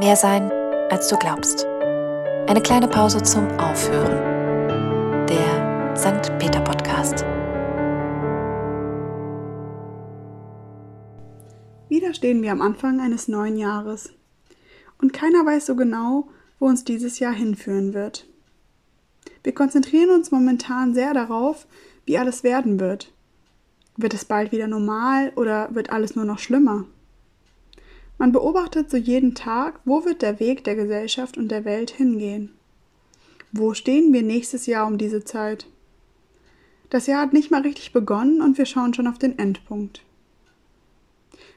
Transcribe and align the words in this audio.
Mehr 0.00 0.16
sein, 0.16 0.50
als 0.88 1.08
du 1.08 1.18
glaubst. 1.18 1.66
Eine 2.46 2.62
kleine 2.62 2.88
Pause 2.88 3.22
zum 3.22 3.46
Aufhören. 3.58 5.26
Der 5.26 5.94
St. 5.94 6.38
Peter 6.38 6.62
Podcast. 6.62 7.22
Wieder 11.90 12.14
stehen 12.14 12.40
wir 12.40 12.50
am 12.50 12.62
Anfang 12.62 12.98
eines 13.02 13.28
neuen 13.28 13.58
Jahres. 13.58 14.14
Und 15.02 15.12
keiner 15.12 15.44
weiß 15.44 15.66
so 15.66 15.76
genau, 15.76 16.28
wo 16.58 16.64
uns 16.64 16.84
dieses 16.84 17.18
Jahr 17.18 17.34
hinführen 17.34 17.92
wird. 17.92 18.26
Wir 19.44 19.52
konzentrieren 19.52 20.08
uns 20.08 20.30
momentan 20.30 20.94
sehr 20.94 21.12
darauf, 21.12 21.66
wie 22.06 22.16
alles 22.16 22.42
werden 22.42 22.80
wird. 22.80 23.12
Wird 23.98 24.14
es 24.14 24.24
bald 24.24 24.50
wieder 24.50 24.66
normal 24.66 25.34
oder 25.36 25.74
wird 25.74 25.90
alles 25.90 26.16
nur 26.16 26.24
noch 26.24 26.38
schlimmer? 26.38 26.86
Man 28.20 28.32
beobachtet 28.32 28.90
so 28.90 28.98
jeden 28.98 29.34
Tag, 29.34 29.80
wo 29.86 30.04
wird 30.04 30.20
der 30.20 30.40
Weg 30.40 30.62
der 30.64 30.76
Gesellschaft 30.76 31.38
und 31.38 31.48
der 31.48 31.64
Welt 31.64 31.90
hingehen. 31.90 32.50
Wo 33.50 33.72
stehen 33.72 34.12
wir 34.12 34.20
nächstes 34.20 34.66
Jahr 34.66 34.86
um 34.86 34.98
diese 34.98 35.24
Zeit? 35.24 35.66
Das 36.90 37.06
Jahr 37.06 37.22
hat 37.22 37.32
nicht 37.32 37.50
mal 37.50 37.62
richtig 37.62 37.94
begonnen 37.94 38.42
und 38.42 38.58
wir 38.58 38.66
schauen 38.66 38.92
schon 38.92 39.06
auf 39.06 39.16
den 39.16 39.38
Endpunkt. 39.38 40.02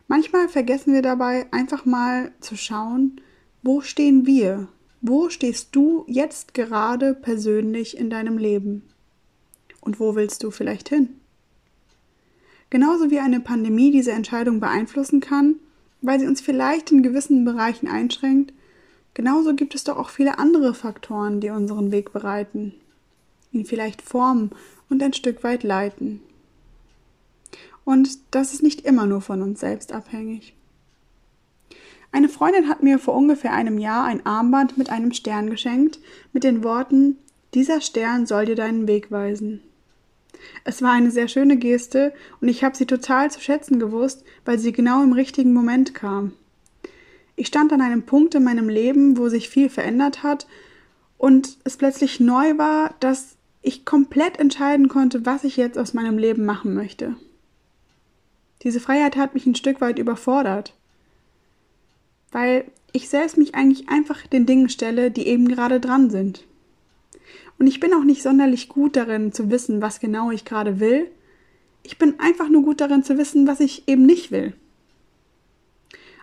Manchmal 0.07 0.48
vergessen 0.48 0.94
wir 0.94 1.02
dabei 1.02 1.48
einfach 1.52 1.84
mal 1.84 2.31
zu 2.40 2.55
schauen, 2.55 3.20
wo 3.62 3.82
stehen 3.82 4.26
wir? 4.26 4.70
Wo 5.02 5.30
stehst 5.30 5.76
du 5.76 6.05
jetzt 6.07 6.54
gerade 6.54 7.13
persönlich 7.13 7.98
in 7.98 8.09
deinem 8.09 8.38
Leben? 8.38 8.84
Und 9.82 9.99
wo 9.99 10.16
willst 10.16 10.41
du 10.43 10.49
vielleicht 10.49 10.88
hin? 10.88 11.09
Genauso 12.70 13.12
wie 13.12 13.20
eine 13.20 13.41
Pandemie 13.41 13.91
diese 13.91 14.13
Entscheidung 14.13 14.62
beeinflussen 14.62 15.20
kann, 15.20 15.57
weil 16.03 16.20
sie 16.20 16.27
uns 16.27 16.41
vielleicht 16.41 16.91
in 16.91 17.02
gewissen 17.02 17.45
Bereichen 17.45 17.87
einschränkt, 17.87 18.54
genauso 19.15 19.55
gibt 19.55 19.73
es 19.73 19.84
doch 19.84 19.98
auch 19.98 20.10
viele 20.10 20.37
andere 20.37 20.76
Faktoren, 20.76 21.40
die 21.40 21.49
unseren 21.49 21.91
Weg 21.91 22.13
bereiten, 22.13 22.76
ihn 23.51 23.65
vielleicht 23.65 24.01
formen 24.01 24.51
und 24.90 25.01
ein 25.01 25.13
Stück 25.13 25.43
weit 25.43 25.63
leiten. 25.63 26.21
Und 27.85 28.20
das 28.32 28.54
ist 28.54 28.63
nicht 28.63 28.82
immer 28.82 29.05
nur 29.05 29.21
von 29.21 29.41
uns 29.41 29.62
selbst 29.62 29.91
abhängig. 29.91 30.54
Eine 32.12 32.29
Freundin 32.29 32.70
hat 32.70 32.84
mir 32.84 32.99
vor 32.99 33.15
ungefähr 33.15 33.54
einem 33.54 33.79
Jahr 33.79 34.05
ein 34.05 34.26
Armband 34.26 34.77
mit 34.77 34.90
einem 34.90 35.13
Stern 35.13 35.49
geschenkt, 35.49 35.99
mit 36.32 36.43
den 36.43 36.63
Worten 36.63 37.17
Dieser 37.54 37.82
Stern 37.82 38.26
soll 38.26 38.45
dir 38.45 38.55
deinen 38.55 38.88
Weg 38.88 39.10
weisen. 39.10 39.62
Es 40.63 40.82
war 40.82 40.91
eine 40.91 41.12
sehr 41.12 41.27
schöne 41.27 41.58
Geste 41.58 42.13
und 42.41 42.48
ich 42.48 42.63
habe 42.63 42.76
sie 42.76 42.86
total 42.86 43.32
zu 43.32 43.40
schätzen 43.40 43.80
gewusst, 43.80 44.24
weil 44.46 44.60
sie 44.60 44.72
genau 44.72 45.04
im 45.04 45.13
richtigen 45.13 45.54
Moment 45.54 45.94
kam. 45.94 46.34
Ich 47.35 47.48
stand 47.48 47.74
an 47.74 47.82
einem 47.82 48.04
Punkt 48.04 48.35
in 48.35 48.44
meinem 48.44 48.70
Leben, 48.70 49.18
wo 49.18 49.30
sich 49.30 49.50
viel 49.50 49.70
verändert 49.70 50.24
hat 50.24 50.48
und 51.18 51.58
es 51.63 51.77
plötzlich 51.77 52.20
neu 52.20 52.58
war, 52.58 52.96
dass 53.00 53.35
ich 53.62 53.85
komplett 53.85 54.40
entscheiden 54.40 54.90
konnte, 54.90 55.26
was 55.26 55.44
ich 55.44 55.58
jetzt 55.58 55.77
aus 55.77 55.94
meinem 55.94 56.18
Leben 56.18 56.46
machen 56.46 56.74
möchte. 56.74 57.16
Diese 58.62 58.80
Freiheit 58.80 59.16
hat 59.16 59.34
mich 59.34 59.46
ein 59.46 59.55
Stück 59.55 59.82
weit 59.82 60.00
überfordert, 60.00 60.74
weil 62.32 62.66
ich 62.91 63.10
selbst 63.10 63.38
mich 63.38 63.55
eigentlich 63.55 63.90
einfach 63.90 64.28
den 64.28 64.46
Dingen 64.46 64.69
stelle, 64.69 65.12
die 65.12 65.28
eben 65.28 65.47
gerade 65.47 65.80
dran 65.80 66.09
sind. 66.09 66.44
Und 67.64 67.68
ich 67.68 67.80
bin 67.80 67.94
auch 67.94 68.03
nicht 68.03 68.24
sonderlich 68.24 68.68
gut 68.68 68.97
darin 68.97 69.31
zu 69.31 69.50
wissen, 69.50 69.81
was 69.81 70.02
genau 70.02 70.31
ich 70.31 70.44
gerade 70.44 70.81
will. 70.81 71.09
Ich 71.84 71.97
bin 71.97 72.19
einfach 72.19 72.50
nur 72.50 72.62
gut 72.62 72.81
darin 72.81 73.06
zu 73.06 73.18
wissen, 73.18 73.47
was 73.47 73.62
ich 73.62 73.88
eben 73.88 74.06
nicht 74.06 74.31
will. 74.31 74.52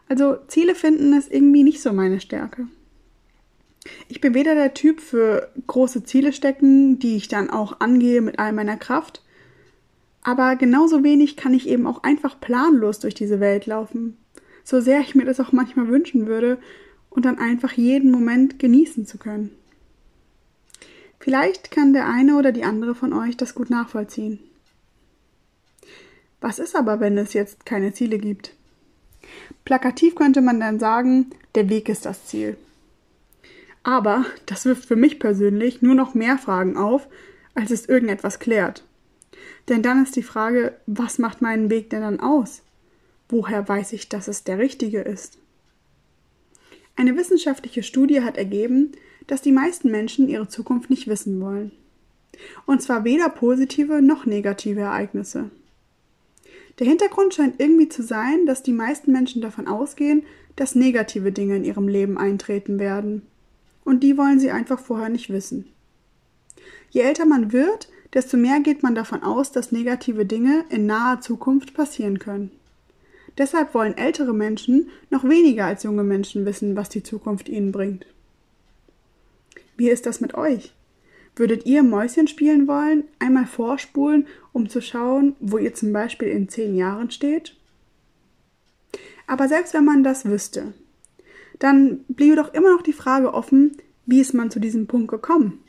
Also 0.07 0.37
Ziele 0.49 0.75
finden 0.75 1.15
ist 1.15 1.33
irgendwie 1.33 1.63
nicht 1.63 1.81
so 1.81 1.95
meine 1.95 2.21
Stärke. 2.21 2.69
Ich 4.07 4.21
bin 4.21 4.35
weder 4.35 4.55
der 4.55 4.75
Typ 4.75 5.01
für 5.01 5.51
große 5.67 6.05
Ziele 6.05 6.35
stecken, 6.35 6.99
die 6.99 7.17
ich 7.17 7.29
dann 7.29 7.49
auch 7.49 7.81
angehe 7.81 8.21
mit 8.21 8.39
all 8.39 8.53
meiner 8.53 8.77
Kraft, 8.77 9.23
aber 10.23 10.57
genauso 10.57 11.03
wenig 11.03 11.37
kann 11.37 11.55
ich 11.55 11.67
eben 11.67 11.87
auch 11.87 12.03
einfach 12.03 12.39
planlos 12.39 12.99
durch 12.99 13.15
diese 13.15 13.41
Welt 13.41 13.65
laufen, 13.65 14.19
so 14.63 14.83
sehr 14.83 15.01
ich 15.01 15.15
mir 15.15 15.25
das 15.25 15.41
auch 15.41 15.53
manchmal 15.53 15.89
wünschen 15.89 16.27
würde 16.27 16.59
und 17.09 17.25
dann 17.25 17.39
einfach 17.39 17.73
jeden 17.73 18.11
Moment 18.11 18.59
genießen 18.59 19.07
zu 19.07 19.17
können. 19.17 19.53
Vielleicht 21.21 21.71
kann 21.71 21.93
der 21.93 22.09
eine 22.09 22.37
oder 22.37 22.51
die 22.51 22.65
andere 22.65 22.95
von 22.95 23.13
euch 23.13 23.37
das 23.37 23.55
gut 23.55 23.69
nachvollziehen. 23.69 24.39
Was 26.41 26.59
ist 26.59 26.75
aber, 26.75 26.99
wenn 26.99 27.19
es 27.19 27.35
jetzt 27.35 27.67
keine 27.67 27.93
Ziele 27.93 28.19
gibt? 28.19 28.55
Plakativ 29.67 30.15
könnte 30.15 30.41
man 30.41 30.59
dann 30.59 30.81
sagen, 30.81 31.31
der 31.55 31.69
Weg 31.69 31.91
ist 31.91 32.07
das 32.07 32.27
Ziel. 32.27 32.57
Aber 33.83 34.25
das 34.47 34.65
wirft 34.65 34.87
für 34.87 34.97
mich 34.97 35.19
persönlich 35.19 35.83
nur 35.83 35.95
noch 35.95 36.15
mehr 36.15 36.39
Fragen 36.39 36.79
auf, 36.79 37.07
als 37.55 37.71
es 37.71 37.87
irgendetwas 37.87 38.39
klärt. 38.39 38.85
Denn 39.69 39.83
dann 39.83 40.03
ist 40.03 40.17
die 40.17 40.23
Frage, 40.23 40.75
was 40.87 41.19
macht 41.19 41.43
meinen 41.43 41.69
Weg 41.69 41.91
denn 41.91 42.01
dann 42.01 42.21
aus? 42.21 42.63
Woher 43.29 43.69
weiß 43.69 43.93
ich, 43.93 44.09
dass 44.09 44.27
es 44.27 44.43
der 44.45 44.59
richtige 44.59 45.03
ist? 45.03 45.39
Eine 46.97 47.17
wissenschaftliche 47.17 47.83
Studie 47.83 48.23
hat 48.23 48.39
ergeben, 48.39 48.93
dass 49.27 49.43
die 49.43 49.53
meisten 49.53 49.91
Menschen 49.91 50.29
ihre 50.29 50.49
Zukunft 50.49 50.91
nicht 50.91 51.07
wissen 51.09 51.41
wollen. 51.41 51.73
Und 52.67 52.83
zwar 52.83 53.05
weder 53.05 53.29
positive 53.29 54.01
noch 54.01 54.27
negative 54.27 54.81
Ereignisse. 54.81 55.51
Der 56.79 56.87
Hintergrund 56.87 57.35
scheint 57.35 57.61
irgendwie 57.61 57.89
zu 57.89 58.03
sein, 58.03 58.47
dass 58.47 58.63
die 58.63 58.73
meisten 58.73 59.13
Menschen 59.13 59.43
davon 59.43 59.69
ausgehen, 59.69 60.23
dass 60.57 60.75
negative 60.75 61.33
Dinge 61.33 61.57
in 61.57 61.65
ihrem 61.65 61.89
Leben 61.89 62.17
eintreten 62.17 62.79
werden. 62.79 63.23
Und 63.85 64.03
die 64.03 64.17
wollen 64.17 64.41
sie 64.41 64.51
einfach 64.51 64.79
vorher 64.79 65.09
nicht 65.09 65.31
wissen. 65.31 65.67
Je 66.91 67.03
älter 67.03 67.27
man 67.27 67.53
wird, 67.53 67.89
desto 68.15 68.37
mehr 68.37 68.61
geht 68.61 68.83
man 68.83 68.95
davon 68.95 69.23
aus, 69.23 69.53
dass 69.53 69.73
negative 69.73 70.25
Dinge 70.27 70.65
in 70.71 70.87
naher 70.87 71.21
Zukunft 71.21 71.75
passieren 71.75 72.19
können. 72.19 72.51
Deshalb 73.39 73.75
wollen 73.75 73.97
ältere 73.97 74.35
Menschen 74.35 74.89
noch 75.11 75.25
weniger 75.25 75.67
als 75.67 75.83
junge 75.83 76.03
Menschen 76.03 76.45
wissen, 76.47 76.77
was 76.77 76.89
die 76.89 77.03
Zukunft 77.03 77.49
ihnen 77.49 77.73
bringt. 77.73 78.07
Wie 79.81 79.89
ist 79.89 80.05
das 80.05 80.21
mit 80.21 80.35
euch? 80.35 80.75
Würdet 81.37 81.65
ihr 81.65 81.83
Mäuschen 81.83 82.29
spielen 82.29 82.69
wollen, 82.69 83.05
einmal 83.19 83.47
vorspulen, 83.47 84.27
um 84.53 84.69
zu 84.69 84.83
schauen, 84.83 85.37
wo 85.41 85.57
ihr 85.57 85.73
zum 85.73 85.91
Beispiel 85.91 86.29
in 86.29 86.51
zehn 86.51 86.77
Jahren 86.77 87.11
steht? 87.11 87.57
Aber 89.27 89.49
selbst 89.49 89.73
wenn 89.73 89.87
man 89.87 90.05
das 90.05 90.27
wüsste, 90.27 90.75
dann 91.59 92.05
bliebe 92.09 92.37
doch 92.37 92.53
immer 92.53 92.75
noch 92.75 92.83
die 92.83 92.93
Frage 92.93 93.33
offen, 93.33 93.75
wie 94.05 94.21
ist 94.21 94.35
man 94.35 94.51
zu 94.51 94.61
diesem 94.61 94.87
Punkt 94.87 95.09
gekommen? 95.09 95.65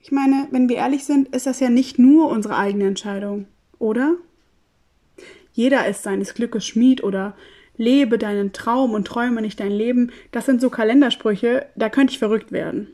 Ich 0.00 0.12
meine, 0.12 0.48
wenn 0.50 0.68
wir 0.68 0.76
ehrlich 0.76 1.04
sind, 1.04 1.34
ist 1.34 1.46
das 1.46 1.60
ja 1.60 1.70
nicht 1.70 1.98
nur 1.98 2.28
unsere 2.28 2.58
eigene 2.58 2.88
Entscheidung, 2.88 3.46
oder? 3.78 4.16
Jeder 5.54 5.86
ist 5.86 6.02
seines 6.02 6.34
Glückes 6.34 6.66
Schmied 6.66 7.02
oder 7.02 7.34
lebe 7.76 8.18
deinen 8.18 8.52
Traum 8.52 8.92
und 8.92 9.06
träume 9.06 9.42
nicht 9.42 9.60
dein 9.60 9.72
Leben, 9.72 10.12
das 10.30 10.46
sind 10.46 10.60
so 10.60 10.70
Kalendersprüche, 10.70 11.66
da 11.76 11.88
könnte 11.88 12.12
ich 12.12 12.18
verrückt 12.18 12.52
werden. 12.52 12.88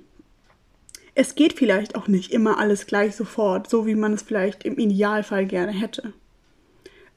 Es 1.15 1.35
geht 1.35 1.55
vielleicht 1.55 1.97
auch 1.97 2.07
nicht 2.07 2.33
immer 2.33 2.59
alles 2.59 2.87
gleich 2.87 3.17
sofort, 3.17 3.69
so 3.69 3.87
wie 3.87 3.97
man 3.97 4.13
es 4.13 4.23
vielleicht 4.23 4.65
im 4.65 4.79
Idealfall 4.79 5.47
gerne 5.47 5.73
hätte. 5.73 6.13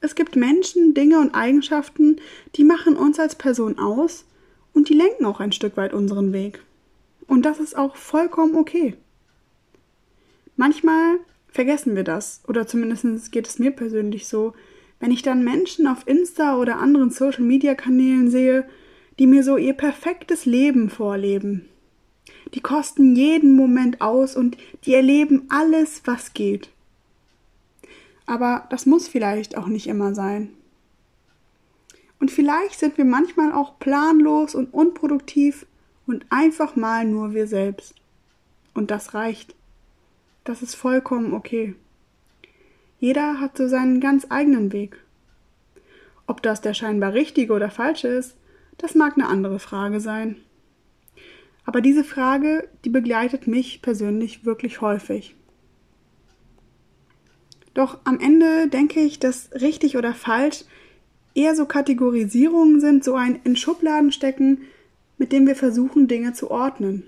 Es 0.00 0.16
gibt 0.16 0.34
Menschen, 0.34 0.94
Dinge 0.94 1.20
und 1.20 1.36
Eigenschaften, 1.36 2.16
die 2.56 2.64
machen 2.64 2.96
uns 2.96 3.20
als 3.20 3.36
Person 3.36 3.78
aus 3.78 4.24
und 4.72 4.88
die 4.88 4.94
lenken 4.94 5.24
auch 5.24 5.38
ein 5.38 5.52
Stück 5.52 5.76
weit 5.76 5.94
unseren 5.94 6.32
Weg. 6.32 6.64
Und 7.28 7.42
das 7.42 7.60
ist 7.60 7.76
auch 7.76 7.94
vollkommen 7.94 8.56
okay. 8.56 8.96
Manchmal 10.56 11.18
vergessen 11.48 11.94
wir 11.94 12.02
das, 12.02 12.42
oder 12.48 12.66
zumindest 12.66 13.30
geht 13.30 13.46
es 13.46 13.60
mir 13.60 13.70
persönlich 13.70 14.26
so, 14.26 14.54
wenn 15.02 15.10
ich 15.10 15.22
dann 15.22 15.42
Menschen 15.42 15.88
auf 15.88 16.06
Insta 16.06 16.56
oder 16.56 16.78
anderen 16.78 17.10
Social-Media-Kanälen 17.10 18.30
sehe, 18.30 18.68
die 19.18 19.26
mir 19.26 19.42
so 19.42 19.56
ihr 19.56 19.72
perfektes 19.72 20.46
Leben 20.46 20.90
vorleben. 20.90 21.68
Die 22.54 22.60
kosten 22.60 23.16
jeden 23.16 23.56
Moment 23.56 24.00
aus 24.00 24.36
und 24.36 24.56
die 24.84 24.94
erleben 24.94 25.46
alles, 25.48 26.02
was 26.04 26.34
geht. 26.34 26.70
Aber 28.26 28.68
das 28.70 28.86
muss 28.86 29.08
vielleicht 29.08 29.58
auch 29.58 29.66
nicht 29.66 29.88
immer 29.88 30.14
sein. 30.14 30.50
Und 32.20 32.30
vielleicht 32.30 32.78
sind 32.78 32.96
wir 32.96 33.04
manchmal 33.04 33.52
auch 33.52 33.80
planlos 33.80 34.54
und 34.54 34.72
unproduktiv 34.72 35.66
und 36.06 36.26
einfach 36.30 36.76
mal 36.76 37.04
nur 37.04 37.34
wir 37.34 37.48
selbst. 37.48 37.96
Und 38.72 38.92
das 38.92 39.14
reicht. 39.14 39.56
Das 40.44 40.62
ist 40.62 40.76
vollkommen 40.76 41.34
okay. 41.34 41.74
Jeder 43.02 43.40
hat 43.40 43.56
so 43.56 43.66
seinen 43.66 43.98
ganz 43.98 44.28
eigenen 44.28 44.72
Weg. 44.72 44.96
Ob 46.28 46.40
das 46.40 46.60
der 46.60 46.72
scheinbar 46.72 47.14
richtige 47.14 47.52
oder 47.52 47.68
falsche 47.68 48.06
ist, 48.06 48.36
das 48.78 48.94
mag 48.94 49.14
eine 49.14 49.26
andere 49.26 49.58
Frage 49.58 49.98
sein. 49.98 50.36
Aber 51.64 51.80
diese 51.80 52.04
Frage, 52.04 52.68
die 52.84 52.90
begleitet 52.90 53.48
mich 53.48 53.82
persönlich 53.82 54.44
wirklich 54.44 54.80
häufig. 54.80 55.34
Doch 57.74 57.98
am 58.04 58.20
Ende 58.20 58.68
denke 58.68 59.00
ich, 59.00 59.18
dass 59.18 59.50
richtig 59.52 59.96
oder 59.96 60.14
falsch 60.14 60.64
eher 61.34 61.56
so 61.56 61.66
Kategorisierungen 61.66 62.80
sind, 62.80 63.02
so 63.02 63.16
ein 63.16 63.40
in 63.42 63.56
Schubladen 63.56 64.12
stecken, 64.12 64.60
mit 65.18 65.32
dem 65.32 65.48
wir 65.48 65.56
versuchen, 65.56 66.06
Dinge 66.06 66.34
zu 66.34 66.52
ordnen. 66.52 67.02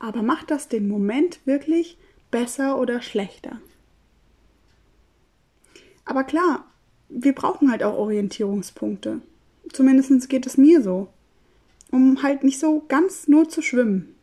Aber 0.00 0.24
macht 0.24 0.50
das 0.50 0.66
den 0.66 0.88
Moment 0.88 1.38
wirklich 1.44 1.96
besser 2.32 2.80
oder 2.80 3.02
schlechter? 3.02 3.60
Aber 6.04 6.24
klar, 6.24 6.64
wir 7.08 7.34
brauchen 7.34 7.70
halt 7.70 7.82
auch 7.82 7.94
Orientierungspunkte. 7.94 9.20
Zumindest 9.72 10.28
geht 10.28 10.46
es 10.46 10.56
mir 10.56 10.82
so. 10.82 11.08
Um 11.90 12.22
halt 12.22 12.42
nicht 12.42 12.58
so 12.58 12.84
ganz 12.88 13.28
nur 13.28 13.48
zu 13.48 13.62
schwimmen. 13.62 14.14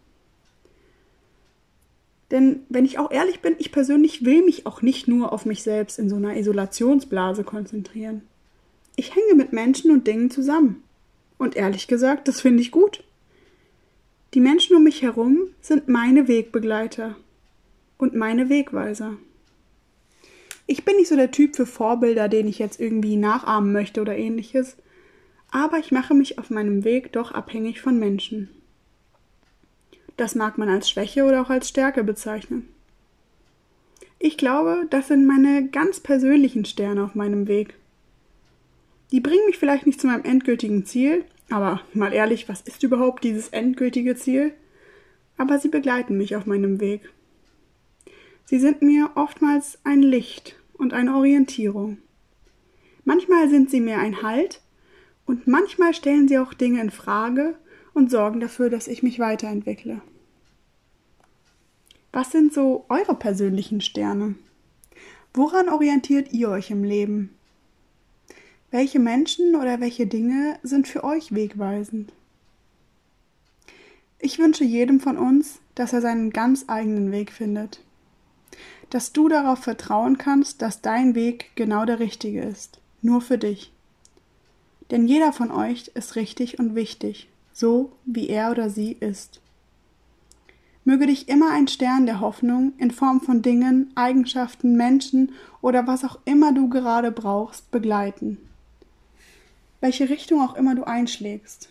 Denn 2.32 2.62
wenn 2.70 2.86
ich 2.86 3.00
auch 3.00 3.12
ehrlich 3.12 3.40
bin, 3.40 3.56
ich 3.58 3.72
persönlich 3.72 4.24
will 4.24 4.44
mich 4.44 4.66
auch 4.66 4.82
nicht 4.82 5.08
nur 5.08 5.34
auf 5.34 5.46
mich 5.46 5.64
selbst 5.64 5.98
in 5.98 6.10
so 6.10 6.16
einer 6.16 6.38
Isolationsblase 6.38 7.44
konzentrieren. 7.44 8.22
Ich 8.96 9.16
hänge 9.16 9.36
mit 9.36 9.54
Menschen 9.54 9.92
und 9.92 10.06
Dingen 10.06 10.30
zusammen. 10.30 10.84
Und 11.38 11.56
ehrlich 11.56 11.88
gesagt, 11.88 12.28
das 12.28 12.42
finde 12.42 12.62
ich 12.62 12.72
gut. 12.72 13.04
Die 14.34 14.42
Menschen 14.42 14.76
um 14.76 14.84
mich 14.84 15.02
herum 15.02 15.48
sind 15.62 15.88
meine 15.88 16.28
Wegbegleiter 16.28 17.16
und 17.98 18.14
meine 18.14 18.50
Wegweiser. 18.50 19.18
Ich 20.72 20.86
bin 20.86 20.98
nicht 20.98 21.08
so 21.08 21.16
der 21.16 21.32
Typ 21.32 21.56
für 21.56 21.66
Vorbilder, 21.66 22.30
den 22.30 22.48
ich 22.48 22.60
jetzt 22.60 22.80
irgendwie 22.80 23.16
nachahmen 23.16 23.74
möchte 23.74 24.02
oder 24.02 24.16
ähnliches, 24.16 24.78
aber 25.50 25.80
ich 25.80 25.92
mache 25.92 26.14
mich 26.14 26.38
auf 26.38 26.52
meinem 26.52 26.84
Weg 26.84 27.12
doch 27.12 27.32
abhängig 27.32 27.82
von 27.82 27.98
Menschen. 27.98 28.52
Das 30.16 30.36
mag 30.36 30.60
man 30.60 30.70
als 30.70 30.88
Schwäche 30.88 31.24
oder 31.24 31.42
auch 31.42 31.50
als 31.50 31.70
Stärke 31.70 32.04
bezeichnen. 32.04 32.70
Ich 34.20 34.38
glaube, 34.38 34.86
das 34.92 35.08
sind 35.08 35.26
meine 35.26 35.70
ganz 35.70 36.02
persönlichen 36.02 36.66
Sterne 36.66 37.04
auf 37.04 37.16
meinem 37.16 37.48
Weg. 37.48 37.74
Die 39.12 39.22
bringen 39.22 39.48
mich 39.48 39.58
vielleicht 39.58 39.88
nicht 39.88 40.00
zu 40.00 40.06
meinem 40.06 40.24
endgültigen 40.24 40.86
Ziel, 40.86 41.26
aber 41.50 41.82
mal 41.96 42.14
ehrlich, 42.14 42.48
was 42.48 42.62
ist 42.62 42.84
überhaupt 42.84 43.24
dieses 43.24 43.50
endgültige 43.50 44.16
Ziel? 44.16 44.54
Aber 45.36 45.58
sie 45.58 45.70
begleiten 45.70 46.16
mich 46.16 46.36
auf 46.36 46.46
meinem 46.46 46.80
Weg. 46.80 47.10
Sie 48.46 48.60
sind 48.60 48.84
mir 48.84 49.10
oftmals 49.16 49.80
ein 49.84 50.04
Licht 50.04 50.59
und 50.80 50.94
eine 50.94 51.16
Orientierung. 51.16 52.00
Manchmal 53.04 53.50
sind 53.50 53.70
sie 53.70 53.82
mir 53.82 54.00
ein 54.00 54.24
Halt 54.24 54.62
und 55.26 55.46
manchmal 55.46 55.94
stellen 55.94 56.28
sie 56.28 56.40
auch 56.40 56.56
Dinge 56.56 56.82
in 56.82 56.90
Frage 56.90 57.56
und 57.94 58.10
sorgen 58.10 58.40
dafür, 58.40 58.72
dass 58.72 58.88
ich 58.88 59.04
mich 59.04 59.20
weiterentwickle. 59.20 60.02
Was 62.12 62.32
sind 62.32 62.54
so 62.54 62.86
eure 62.90 63.14
persönlichen 63.14 63.82
Sterne? 63.82 64.36
Woran 65.34 65.70
orientiert 65.70 66.34
ihr 66.34 66.50
euch 66.50 66.72
im 66.72 66.84
Leben? 66.84 67.36
Welche 68.72 69.00
Menschen 69.00 69.56
oder 69.56 69.80
welche 69.80 70.08
Dinge 70.08 70.58
sind 70.64 70.88
für 70.88 71.04
euch 71.04 71.36
wegweisend? 71.36 72.12
Ich 74.18 74.40
wünsche 74.40 74.64
jedem 74.64 75.00
von 75.00 75.18
uns, 75.18 75.60
dass 75.76 75.94
er 75.94 76.02
seinen 76.02 76.32
ganz 76.32 76.66
eigenen 76.68 77.12
Weg 77.12 77.32
findet. 77.32 77.82
Dass 78.90 79.14
du 79.14 79.30
darauf 79.30 79.60
vertrauen 79.60 80.18
kannst, 80.18 80.62
dass 80.62 80.82
dein 80.82 81.16
Weg 81.16 81.52
genau 81.56 81.86
der 81.86 82.00
richtige 82.00 82.42
ist, 82.42 82.80
nur 83.02 83.22
für 83.22 83.38
dich. 83.38 83.72
Denn 84.92 85.08
jeder 85.08 85.34
von 85.34 85.52
euch 85.52 85.92
ist 85.94 86.16
richtig 86.16 86.58
und 86.60 86.76
wichtig, 86.76 87.30
so 87.54 87.92
wie 88.06 88.30
er 88.30 88.52
oder 88.52 88.70
sie 88.70 88.94
ist. 88.94 89.42
Möge 90.86 91.06
dich 91.06 91.30
immer 91.30 91.52
ein 91.52 91.68
Stern 91.68 92.08
der 92.08 92.20
Hoffnung 92.20 92.74
in 92.80 92.90
Form 92.90 93.22
von 93.22 93.44
Dingen, 93.44 93.92
Eigenschaften, 93.94 94.76
Menschen 94.76 95.34
oder 95.62 95.86
was 95.86 96.04
auch 96.04 96.18
immer 96.26 96.52
du 96.52 96.68
gerade 96.70 97.12
brauchst, 97.12 97.70
begleiten. 97.70 98.38
Welche 99.82 100.10
Richtung 100.10 100.42
auch 100.42 100.56
immer 100.56 100.74
du 100.74 100.86
einschlägst. 100.86 101.70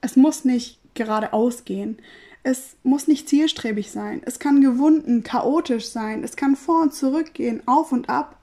Es 0.00 0.16
muss 0.16 0.44
nicht 0.44 0.80
geradeaus 0.94 1.64
gehen. 1.64 1.98
Es 2.42 2.76
muss 2.82 3.06
nicht 3.06 3.28
zielstrebig 3.28 3.90
sein. 3.90 4.22
Es 4.24 4.38
kann 4.38 4.62
gewunden, 4.62 5.22
chaotisch 5.22 5.88
sein. 5.88 6.24
Es 6.24 6.36
kann 6.36 6.56
vor 6.56 6.82
und 6.82 6.94
zurück 6.94 7.34
gehen, 7.34 7.62
auf 7.66 7.92
und 7.92 8.08
ab. 8.08 8.38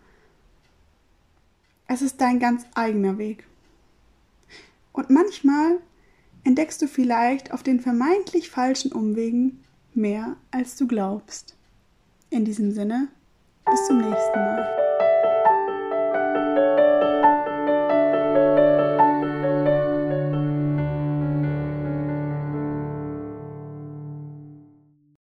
Es 1.88 2.02
ist 2.02 2.22
dein 2.22 2.40
ganz 2.40 2.66
eigener 2.76 3.18
Weg. 3.18 3.46
Und 4.92 5.10
manchmal 5.10 5.80
entdeckst 6.44 6.82
du 6.82 6.88
vielleicht 6.88 7.52
auf 7.52 7.64
den 7.64 7.80
vermeintlich 7.80 8.50
falschen 8.50 8.92
Umwegen 8.92 9.64
mehr, 9.94 10.38
als 10.52 10.76
du 10.76 10.88
glaubst. 10.88 11.56
In 12.30 12.46
diesem 12.46 12.72
Sinne, 12.72 13.08
bis 13.66 13.88
zum 13.88 13.98
nächsten 13.98 14.40
Mal. 14.40 14.87